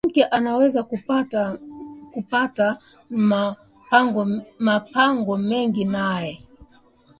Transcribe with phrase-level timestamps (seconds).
[0.03, 0.83] Mwanamuke anaweza
[2.13, 3.55] kupata ma
[5.13, 6.33] mpango mingi naye